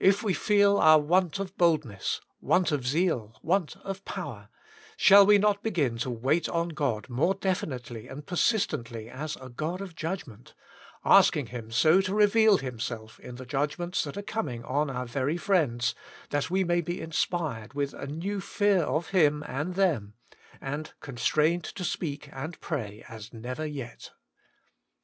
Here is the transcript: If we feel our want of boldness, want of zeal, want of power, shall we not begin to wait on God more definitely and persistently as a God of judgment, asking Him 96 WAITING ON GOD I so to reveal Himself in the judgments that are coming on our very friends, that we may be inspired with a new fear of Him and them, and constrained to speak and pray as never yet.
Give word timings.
If 0.00 0.24
we 0.24 0.34
feel 0.34 0.78
our 0.78 0.98
want 0.98 1.38
of 1.38 1.56
boldness, 1.56 2.20
want 2.40 2.72
of 2.72 2.84
zeal, 2.84 3.38
want 3.44 3.76
of 3.84 4.04
power, 4.04 4.48
shall 4.96 5.24
we 5.24 5.38
not 5.38 5.62
begin 5.62 5.98
to 5.98 6.10
wait 6.10 6.48
on 6.48 6.70
God 6.70 7.08
more 7.08 7.34
definitely 7.34 8.08
and 8.08 8.26
persistently 8.26 9.08
as 9.08 9.36
a 9.36 9.48
God 9.48 9.80
of 9.80 9.94
judgment, 9.94 10.54
asking 11.04 11.46
Him 11.46 11.66
96 11.66 11.84
WAITING 11.84 11.92
ON 11.92 11.94
GOD 11.94 11.98
I 11.98 12.02
so 12.02 12.06
to 12.06 12.14
reveal 12.16 12.56
Himself 12.58 13.20
in 13.20 13.34
the 13.36 13.46
judgments 13.46 14.02
that 14.02 14.16
are 14.16 14.22
coming 14.22 14.64
on 14.64 14.90
our 14.90 15.06
very 15.06 15.36
friends, 15.36 15.94
that 16.30 16.50
we 16.50 16.64
may 16.64 16.80
be 16.80 17.00
inspired 17.00 17.72
with 17.74 17.94
a 17.94 18.08
new 18.08 18.40
fear 18.40 18.80
of 18.82 19.10
Him 19.10 19.44
and 19.46 19.76
them, 19.76 20.14
and 20.60 20.92
constrained 20.98 21.62
to 21.62 21.84
speak 21.84 22.28
and 22.32 22.60
pray 22.60 23.04
as 23.08 23.32
never 23.32 23.64
yet. 23.64 24.10